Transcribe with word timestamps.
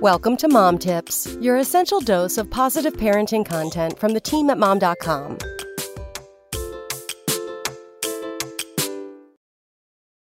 Welcome 0.00 0.36
to 0.36 0.48
Mom 0.48 0.78
Tips, 0.78 1.26
your 1.40 1.56
essential 1.56 1.98
dose 1.98 2.38
of 2.38 2.48
positive 2.48 2.92
parenting 2.92 3.44
content 3.44 3.98
from 3.98 4.12
the 4.12 4.20
team 4.20 4.48
at 4.48 4.56
mom.com. 4.56 5.38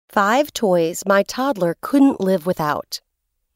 Five 0.09 0.51
toys 0.51 1.03
my 1.07 1.23
toddler 1.23 1.77
couldn't 1.79 2.19
live 2.19 2.45
without. 2.45 2.99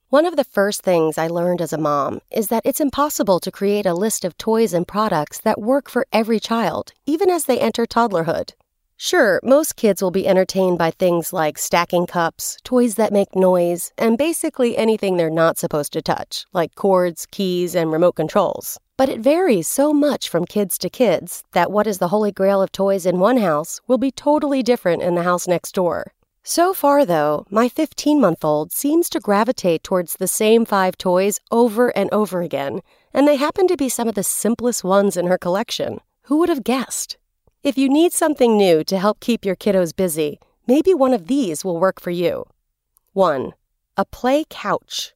One 0.07 0.25
of 0.25 0.37
the 0.37 0.45
first 0.45 0.83
things 0.83 1.17
I 1.17 1.27
learned 1.27 1.61
as 1.61 1.73
a 1.73 1.77
mom 1.77 2.21
is 2.31 2.47
that 2.47 2.65
it's 2.65 2.79
impossible 2.79 3.41
to 3.41 3.51
create 3.51 3.85
a 3.85 3.93
list 3.93 4.23
of 4.23 4.37
toys 4.37 4.73
and 4.73 4.87
products 4.87 5.41
that 5.41 5.59
work 5.59 5.89
for 5.89 6.07
every 6.13 6.39
child, 6.39 6.93
even 7.05 7.29
as 7.29 7.43
they 7.43 7.59
enter 7.59 7.85
toddlerhood. 7.85 8.53
Sure, 8.97 9.41
most 9.43 9.75
kids 9.75 10.01
will 10.01 10.11
be 10.11 10.25
entertained 10.25 10.77
by 10.77 10.89
things 10.89 11.33
like 11.33 11.57
stacking 11.57 12.07
cups, 12.07 12.57
toys 12.63 12.95
that 12.95 13.11
make 13.11 13.35
noise, 13.35 13.91
and 13.97 14.17
basically 14.17 14.77
anything 14.77 15.17
they're 15.17 15.29
not 15.29 15.57
supposed 15.57 15.91
to 15.91 16.01
touch, 16.01 16.45
like 16.53 16.75
cords, 16.75 17.25
keys, 17.29 17.75
and 17.75 17.91
remote 17.91 18.13
controls. 18.13 18.79
But 18.95 19.09
it 19.09 19.19
varies 19.19 19.67
so 19.67 19.91
much 19.91 20.29
from 20.29 20.45
kids 20.45 20.77
to 20.77 20.89
kids 20.89 21.43
that 21.51 21.71
what 21.71 21.87
is 21.87 21.97
the 21.97 22.07
holy 22.07 22.31
grail 22.31 22.61
of 22.61 22.71
toys 22.71 23.05
in 23.05 23.19
one 23.19 23.37
house 23.37 23.81
will 23.85 23.97
be 23.97 24.11
totally 24.11 24.63
different 24.63 25.01
in 25.01 25.15
the 25.15 25.23
house 25.23 25.45
next 25.45 25.75
door. 25.75 26.13
So 26.43 26.73
far, 26.73 27.05
though, 27.05 27.45
my 27.49 27.67
15 27.67 28.21
month 28.21 28.45
old 28.45 28.71
seems 28.71 29.09
to 29.09 29.19
gravitate 29.19 29.83
towards 29.83 30.13
the 30.13 30.27
same 30.27 30.63
five 30.63 30.97
toys 30.97 31.41
over 31.51 31.89
and 31.97 32.09
over 32.13 32.41
again, 32.41 32.79
and 33.13 33.27
they 33.27 33.35
happen 33.35 33.67
to 33.67 33.75
be 33.75 33.89
some 33.89 34.07
of 34.07 34.15
the 34.15 34.23
simplest 34.23 34.85
ones 34.85 35.17
in 35.17 35.27
her 35.27 35.37
collection. 35.37 35.99
Who 36.23 36.37
would 36.37 36.49
have 36.49 36.63
guessed? 36.63 37.17
If 37.65 37.79
you 37.79 37.89
need 37.89 38.13
something 38.13 38.55
new 38.55 38.83
to 38.83 38.99
help 38.99 39.19
keep 39.19 39.43
your 39.43 39.55
kiddos 39.55 39.95
busy, 39.95 40.39
maybe 40.67 40.93
one 40.93 41.15
of 41.15 41.25
these 41.25 41.65
will 41.65 41.79
work 41.79 41.99
for 41.99 42.11
you. 42.11 42.45
1. 43.13 43.53
A 43.97 44.05
play 44.05 44.45
couch. 44.47 45.15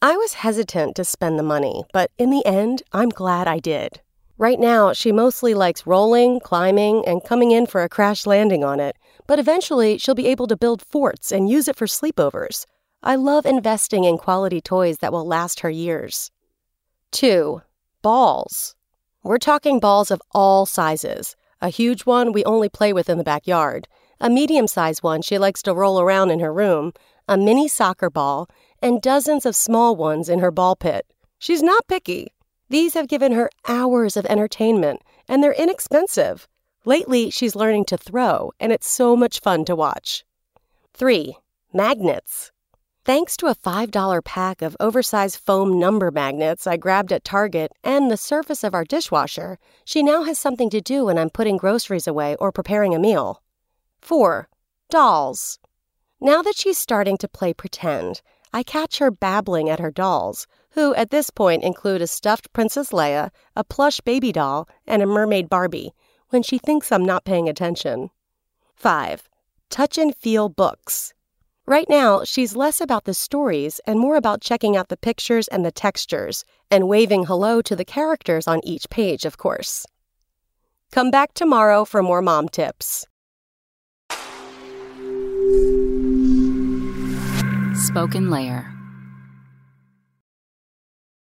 I 0.00 0.16
was 0.16 0.32
hesitant 0.32 0.96
to 0.96 1.04
spend 1.04 1.38
the 1.38 1.42
money, 1.42 1.84
but 1.92 2.10
in 2.16 2.30
the 2.30 2.42
end, 2.46 2.82
I'm 2.94 3.10
glad 3.10 3.46
I 3.46 3.58
did. 3.58 4.00
Right 4.38 4.58
now, 4.58 4.94
she 4.94 5.12
mostly 5.12 5.52
likes 5.52 5.86
rolling, 5.86 6.40
climbing, 6.40 7.04
and 7.06 7.22
coming 7.22 7.50
in 7.50 7.66
for 7.66 7.82
a 7.82 7.88
crash 7.90 8.24
landing 8.24 8.64
on 8.64 8.80
it, 8.80 8.96
but 9.26 9.38
eventually 9.38 9.98
she'll 9.98 10.14
be 10.14 10.28
able 10.28 10.46
to 10.46 10.56
build 10.56 10.80
forts 10.80 11.30
and 11.30 11.50
use 11.50 11.68
it 11.68 11.76
for 11.76 11.86
sleepovers. 11.86 12.64
I 13.02 13.16
love 13.16 13.44
investing 13.44 14.04
in 14.04 14.16
quality 14.16 14.62
toys 14.62 14.96
that 15.00 15.12
will 15.12 15.26
last 15.26 15.60
her 15.60 15.68
years. 15.68 16.30
2. 17.12 17.60
Balls. 18.00 18.74
We're 19.22 19.36
talking 19.36 19.80
balls 19.80 20.10
of 20.10 20.22
all 20.32 20.64
sizes. 20.64 21.36
A 21.62 21.68
huge 21.68 22.06
one 22.06 22.32
we 22.32 22.44
only 22.44 22.68
play 22.68 22.92
with 22.92 23.10
in 23.10 23.18
the 23.18 23.24
backyard, 23.24 23.86
a 24.18 24.30
medium 24.30 24.66
sized 24.66 25.02
one 25.02 25.20
she 25.22 25.38
likes 25.38 25.62
to 25.62 25.74
roll 25.74 26.00
around 26.00 26.30
in 26.30 26.40
her 26.40 26.52
room, 26.52 26.92
a 27.28 27.36
mini 27.36 27.68
soccer 27.68 28.08
ball, 28.08 28.48
and 28.82 29.02
dozens 29.02 29.44
of 29.44 29.54
small 29.54 29.94
ones 29.94 30.28
in 30.28 30.38
her 30.38 30.50
ball 30.50 30.74
pit. 30.74 31.06
She's 31.38 31.62
not 31.62 31.86
picky. 31.86 32.28
These 32.70 32.94
have 32.94 33.08
given 33.08 33.32
her 33.32 33.50
hours 33.68 34.16
of 34.16 34.26
entertainment, 34.26 35.02
and 35.28 35.42
they're 35.42 35.52
inexpensive. 35.52 36.48
Lately, 36.84 37.30
she's 37.30 37.56
learning 37.56 37.84
to 37.86 37.98
throw, 37.98 38.52
and 38.58 38.72
it's 38.72 38.88
so 38.88 39.14
much 39.14 39.40
fun 39.40 39.64
to 39.66 39.76
watch. 39.76 40.24
3. 40.94 41.36
Magnets. 41.74 42.52
Thanks 43.10 43.36
to 43.38 43.48
a 43.48 43.56
$5 43.56 44.24
pack 44.24 44.62
of 44.62 44.76
oversized 44.78 45.40
foam 45.40 45.80
number 45.80 46.12
magnets 46.12 46.64
I 46.64 46.76
grabbed 46.76 47.12
at 47.12 47.24
Target 47.24 47.72
and 47.82 48.08
the 48.08 48.16
surface 48.16 48.62
of 48.62 48.72
our 48.72 48.84
dishwasher, 48.84 49.58
she 49.84 50.00
now 50.00 50.22
has 50.22 50.38
something 50.38 50.70
to 50.70 50.80
do 50.80 51.06
when 51.06 51.18
I'm 51.18 51.28
putting 51.28 51.56
groceries 51.56 52.06
away 52.06 52.36
or 52.36 52.52
preparing 52.52 52.94
a 52.94 53.00
meal. 53.00 53.42
4. 54.00 54.48
Dolls. 54.90 55.58
Now 56.20 56.40
that 56.42 56.56
she's 56.56 56.78
starting 56.78 57.16
to 57.16 57.26
play 57.26 57.52
pretend, 57.52 58.22
I 58.52 58.62
catch 58.62 58.98
her 58.98 59.10
babbling 59.10 59.68
at 59.68 59.80
her 59.80 59.90
dolls, 59.90 60.46
who 60.74 60.94
at 60.94 61.10
this 61.10 61.30
point 61.30 61.64
include 61.64 62.02
a 62.02 62.06
stuffed 62.06 62.52
Princess 62.52 62.90
Leia, 62.90 63.30
a 63.56 63.64
plush 63.64 64.00
baby 64.00 64.30
doll, 64.30 64.68
and 64.86 65.02
a 65.02 65.06
mermaid 65.06 65.48
Barbie, 65.50 65.94
when 66.28 66.44
she 66.44 66.58
thinks 66.58 66.92
I'm 66.92 67.04
not 67.04 67.24
paying 67.24 67.48
attention. 67.48 68.10
5. 68.76 69.28
Touch 69.68 69.98
and 69.98 70.14
feel 70.14 70.48
books. 70.48 71.12
Right 71.70 71.88
now, 71.88 72.24
she's 72.24 72.56
less 72.56 72.80
about 72.80 73.04
the 73.04 73.14
stories 73.14 73.80
and 73.86 74.00
more 74.00 74.16
about 74.16 74.40
checking 74.40 74.76
out 74.76 74.88
the 74.88 74.96
pictures 74.96 75.46
and 75.46 75.64
the 75.64 75.70
textures, 75.70 76.44
and 76.68 76.88
waving 76.88 77.26
hello 77.26 77.62
to 77.62 77.76
the 77.76 77.84
characters 77.84 78.48
on 78.48 78.60
each 78.64 78.90
page, 78.90 79.24
of 79.24 79.38
course. 79.38 79.86
Come 80.90 81.12
back 81.12 81.32
tomorrow 81.32 81.84
for 81.84 82.02
more 82.02 82.22
mom 82.22 82.48
tips. 82.48 83.06
SpokenLayer. 87.86 88.79